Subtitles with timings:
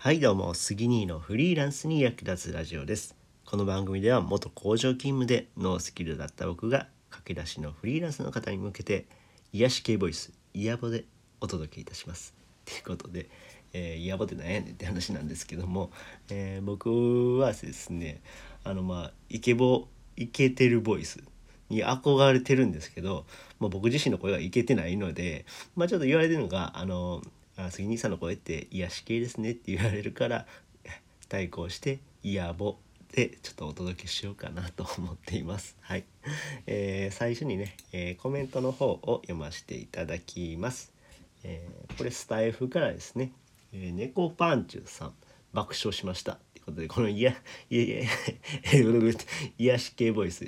[0.00, 3.16] はいどうも杉兄のフリーランスに役立つラジオです。
[3.44, 9.06] この番組では元工場勤務でノースキルだった僕が駆け出しのフリーランスの方に向けて
[9.52, 11.04] 癒し系ボイスイヤボで
[11.40, 12.32] お届けいたします。
[12.64, 13.28] ということで、
[13.72, 15.90] えー、イヤボって何やねんって話なんですけども、
[16.30, 18.20] えー、僕はですね
[18.62, 21.18] あのまあイケボイケてるボイス
[21.70, 23.26] に憧れてるんですけど、
[23.58, 25.44] まあ、僕自身の声はいけてないので、
[25.74, 27.20] まあ、ちょっと言われてるのがあの
[27.58, 30.46] あ杉兄さんの声って癒し系ですねって言われるから
[31.28, 32.76] 対抗してイヤボ
[33.12, 35.76] でちょっとお届けしようかなと思っています。
[35.80, 36.04] はい、
[36.66, 40.92] えー、最初にね、えー、コメントの方を読ませていただきます。
[41.42, 43.32] えー、これスタイフからですね、
[43.72, 45.14] えー、猫パンチュさん
[45.52, 47.34] 爆笑しましたってことでこのいや
[47.70, 48.08] いやいや
[49.58, 50.46] 癒し系ボイス、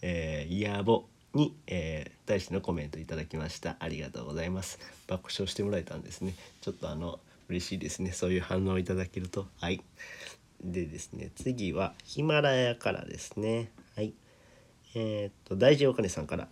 [0.00, 1.04] えー、イヤボ
[1.34, 3.76] に、えー、対してのコメントいただきました。
[3.78, 4.78] ありがとうございます。
[5.06, 6.34] 爆笑してもらえたんですね。
[6.60, 7.18] ちょっとあの
[7.48, 8.12] 嬉しいですね。
[8.12, 9.46] そういう反応いただけると。
[9.60, 9.82] はい。
[10.62, 13.70] でですね次はヒマラヤからですね。
[13.96, 14.12] はい。
[14.94, 16.48] えー、っと大事お金さんから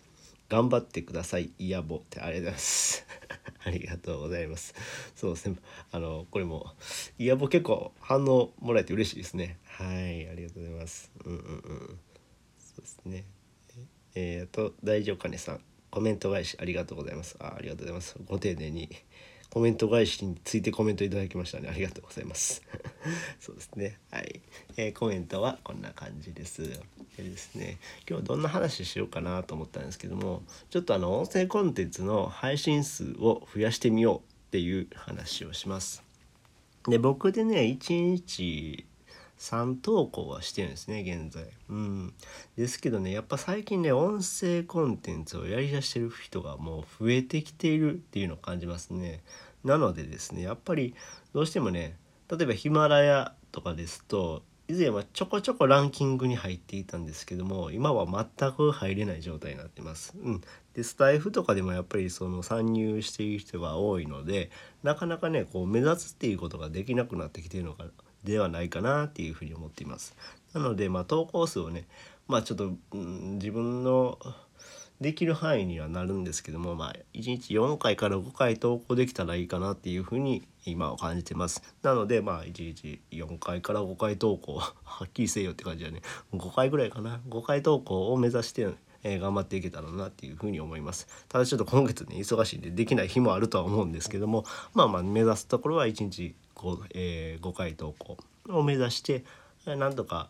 [0.48, 1.96] 頑張ってくださいイヤボ。
[1.96, 3.06] ってありがとうございます。
[3.62, 4.74] ありがとうございます。
[5.14, 5.56] そうですね。
[5.92, 6.74] あのこれも
[7.18, 9.58] イヤボ結構反応もらえて嬉しいですね。
[9.64, 10.28] はい。
[10.28, 11.10] ありがとうございます。
[11.24, 11.98] うんうんうん。
[12.58, 13.24] そうですね。
[14.14, 17.36] えーと、大丈夫かねさん、コメント返しありがとうございます。
[17.40, 18.16] あありがとうございます。
[18.26, 18.88] ご丁寧に
[19.50, 21.68] コメント返しについてコメントいただきましたね。
[21.68, 22.62] ありがとうございます。
[23.40, 23.98] そうですね。
[24.10, 24.40] はい、
[24.76, 26.62] えー、コメントはこんな感じです。
[27.16, 36.04] でですね、今日どんな話しようかなと思ったんですけども、ちょっとあの音声コンテンツの配信数を増やしてみようっていう話をします。
[36.88, 38.86] で僕でね1日
[39.40, 41.46] 3投稿はしてるんですね現在。
[41.70, 42.14] うん。
[42.56, 49.22] ですけどねやっぱ最近ね音声コンテンツをやりだしてる人がもう増えてきているっていうのを感じますね。
[49.64, 50.94] なのでですねやっぱり
[51.32, 51.96] どうしてもね
[52.30, 60.14] 例えばヒマラヤとかですと以前はちょこちょこランキングに入っていたんですけども今は全く入れない状態になってます。
[60.22, 60.40] うん、
[60.74, 64.50] でスタイフとかでもやっぱりその参入している人が多いので
[64.82, 67.90] なかなかねこう目立つっていうことができなくなってきてるのかな。
[68.24, 70.14] ではないかなっていうふうに思っています。
[70.52, 71.86] なので、まあ、投稿数をね、
[72.28, 74.18] まあ、ちょっと、うん、自分の
[75.00, 81.62] できる範囲にはなるんですけども、まあ、1日4回から5回投稿できたらいいかなっていうふうに今は感じてます。
[81.82, 86.02] なので、まあ、1日4回から5回投稿はっきりせよって感じだね
[86.34, 88.68] 5回ぐらいかな5回投稿を目指して、
[89.02, 91.08] えー、頑張っていけたらなっていうふうに思います。
[91.28, 94.44] ただちょっと今月ね忙しいんでできない日もあるとは思うんですけども
[94.74, 98.18] まあまあ目指すところは1日 5,、えー、5回投稿
[98.48, 99.24] を目指して
[99.66, 100.28] なんとか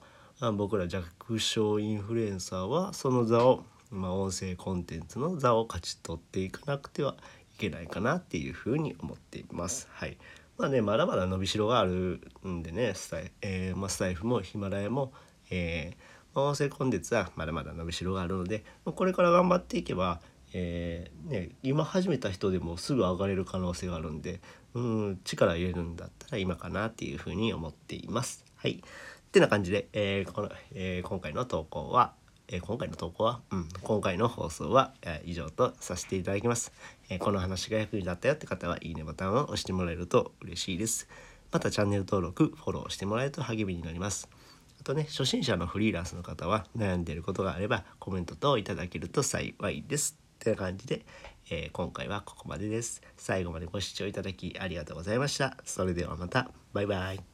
[0.55, 7.15] 僕ら弱小インフルエンサーはその座を、まあ、音声コンテンツの座を勝ち取っていかなくては
[7.55, 9.87] いけないかなっていうふうに思っています。
[9.91, 10.17] はい
[10.57, 15.13] まあね、まだまだ伸びしろがあるんでねスタイ,、えーまあ、スタイフもヒマラヤも、
[15.51, 15.97] えー、
[16.35, 20.21] 音声コンテンツはまだまだ伸びしろがあるのでこれから頑張っていけば、
[20.53, 24.41] えーね、今始めた人でもすぐ上がれる可能性があるんで
[24.75, 28.45] うん力入れるんだったら今かなっていうふうに思っています。
[28.57, 28.73] はい。
[28.73, 32.13] ってな感じで、えー、このえー、今回の投稿は、
[32.49, 36.73] えー、今回の投稿は、うん、今回の放送は、え以上とさせていただきます、
[37.09, 41.09] えこの話が役に立ったよって方はいいねボタンを押してもらえると嬉しいです。
[41.53, 44.29] またチャンネル登録、フォローしてもらえると励みになります。
[44.81, 50.19] あとね、初心者のフリーランスの方は悩んでいることがあればコメント等いただけると幸いです。
[50.37, 51.05] ってな感じで、
[51.51, 53.03] えー、今回はここまでです。
[53.19, 55.59] 最後までご視聴いただきありがとうございました。
[55.65, 56.51] それではまた。
[56.73, 57.30] バイバイ。